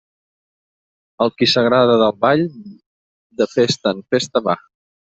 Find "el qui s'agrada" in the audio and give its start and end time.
1.25-1.99